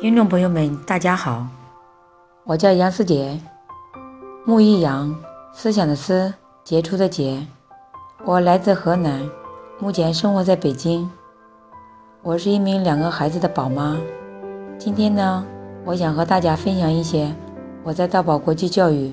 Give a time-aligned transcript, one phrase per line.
[0.00, 1.46] 听众朋友们，大家好，
[2.44, 3.38] 我叫杨思杰，
[4.46, 5.14] 木易阳，
[5.52, 6.32] 思想的思，
[6.64, 7.46] 杰出的杰，
[8.24, 9.28] 我来自河南，
[9.78, 11.10] 目前生活在北京。
[12.22, 13.98] 我是一名两个孩子的宝妈。
[14.78, 15.44] 今天呢，
[15.84, 17.30] 我想和大家分享一些
[17.82, 19.12] 我在道宝国际教育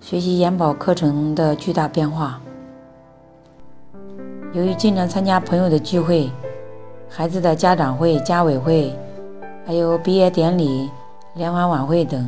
[0.00, 2.40] 学习研保课程的巨大变化。
[4.52, 6.30] 由于经常参加朋友的聚会、
[7.08, 8.92] 孩子的家长会、家委会。
[9.68, 10.88] 还有毕业典礼、
[11.34, 12.26] 联欢晚会等，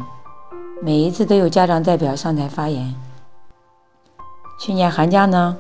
[0.83, 2.95] 每一次都有家长代表上台发言。
[4.61, 5.57] 去年寒假呢，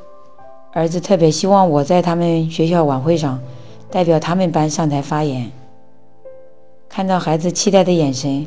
[0.74, 3.40] 儿子特别希望我在他们学校晚会上
[3.90, 5.51] 代表他们班上台发言。
[6.87, 8.46] 看到孩子期待的眼神，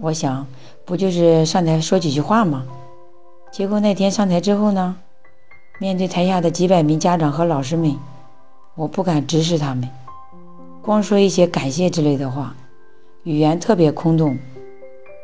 [0.00, 0.44] 我想
[0.84, 2.64] 不就是上台说几句话吗？
[3.52, 4.96] 结果那天上台之后呢，
[5.78, 7.96] 面对台下的几百名家长和老师们，
[8.74, 9.88] 我不敢直视他们。
[10.84, 12.54] 光说一些感谢之类的话，
[13.22, 14.36] 语言特别空洞，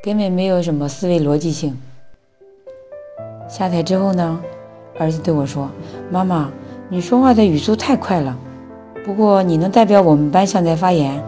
[0.02, 1.78] 根本没有什么思维逻辑性。
[3.46, 4.40] 下台之后呢，
[4.98, 5.68] 儿子对我说
[6.10, 6.50] ：“妈妈，
[6.88, 8.34] 你说话的语速太快了，
[9.04, 11.22] 不过你能代表我们班上台发言，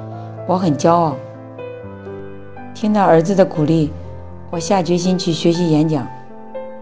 [0.49, 1.15] 我很骄傲。”
[2.73, 3.91] 听到儿子的鼓励，
[4.49, 6.09] 我下决心去学习演讲，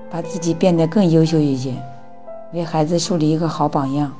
[0.08, 1.74] 把自己变得更优秀一些，
[2.52, 4.12] 为孩子树立一个好榜样。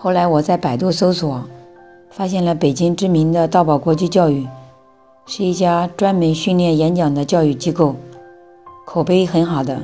[0.00, 1.42] 后来我在百度搜索，
[2.08, 4.46] 发现了北京知名的道宝国际教育，
[5.26, 7.96] 是一家专门训练演讲的教育机构，
[8.86, 9.82] 口碑很好的。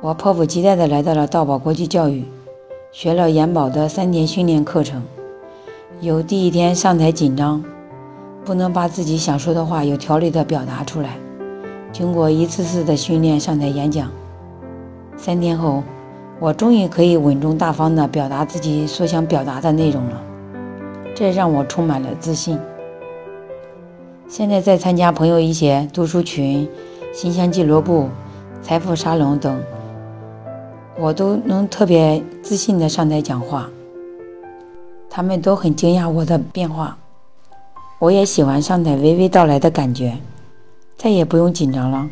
[0.00, 2.24] 我迫不及待地来到了道宝国际教育，
[2.92, 5.02] 学了研保的三天训练课程。
[6.00, 7.64] 有第一天上台紧张，
[8.44, 11.18] 不能把自己想说的话有条理地表达出来。
[11.92, 14.08] 经过一次次的训练上台演讲，
[15.16, 15.82] 三天后。
[16.38, 20.22] 我终于可以稳重大方地表达自己所想表达的内容了，
[21.14, 22.58] 这让我充满了自信。
[24.28, 26.68] 现在在参加朋友一些读书群、
[27.12, 28.10] 心香俱乐部、
[28.60, 29.58] 财富沙龙等，
[30.98, 33.70] 我都能特别自信地上台讲话，
[35.08, 36.98] 他们都很惊讶我的变化。
[37.98, 40.18] 我也喜欢上台娓娓道来的感觉，
[40.98, 42.06] 再也不用紧张了，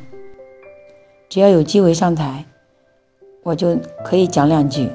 [1.28, 2.42] 只要有机会上台。
[3.44, 4.90] 我就可以讲两句。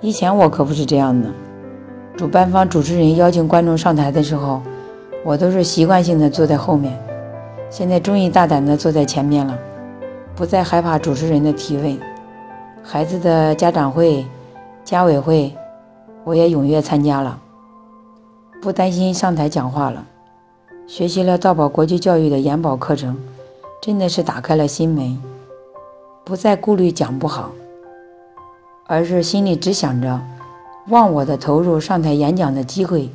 [0.00, 1.28] 以前我可不是这样的，
[2.16, 4.62] 主办方主持人邀请观众上台的时候，
[5.24, 6.96] 我都是习惯性的坐在后面。
[7.68, 9.58] 现在终于大胆的坐在前面了，
[10.36, 11.98] 不再害怕主持人的提问。
[12.84, 14.24] 孩子的家长会、
[14.84, 15.52] 家委会，
[16.22, 17.36] 我也踊跃参加了，
[18.60, 20.04] 不担心上台讲话了。
[20.86, 23.16] 学习了道宝国际教育的研保课程，
[23.80, 25.18] 真的是打开了心门，
[26.24, 27.50] 不再顾虑讲不好。
[28.92, 30.20] 而是心里只想着
[30.88, 33.08] 忘我的投入上台演讲的机会。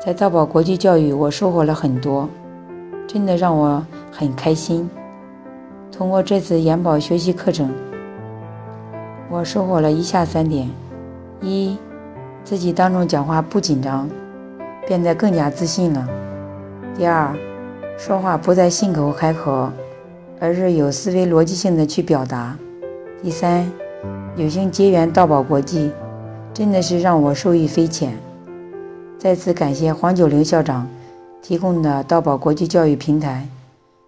[0.00, 2.28] 在道宝国际教育，我收获了很多，
[3.08, 4.88] 真的让我很开心。
[5.90, 7.74] 通过这次研保学习课程，
[9.28, 10.70] 我收获了以下三点：
[11.40, 11.76] 一，
[12.44, 14.08] 自己当众讲话不紧张，
[14.86, 16.06] 变得更加自信了；
[16.96, 17.34] 第二，
[17.96, 19.72] 说话不再信口开河，
[20.38, 22.56] 而是有思维逻辑性的去表达；
[23.20, 23.68] 第三。
[24.38, 25.90] 有幸结缘道宝国际，
[26.54, 28.16] 真的是让我受益匪浅。
[29.18, 30.88] 再次感谢黄九龄校长
[31.42, 33.48] 提供的道宝国际教育平台，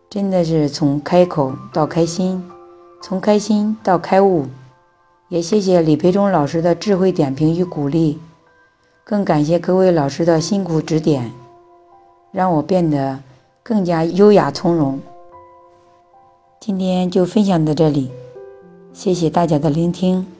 [0.09, 2.49] 真的是从开口到开心，
[3.03, 4.47] 从开心到开悟。
[5.29, 8.21] 也谢谢李培忠老师的智慧点评与鼓励，
[9.03, 11.33] 更感谢各位老师的辛苦指点，
[12.31, 13.19] 让我变得
[13.65, 15.01] 更加优雅从容。
[16.61, 18.13] 今天就分享到这里。
[18.93, 20.40] 谢谢大家的聆听。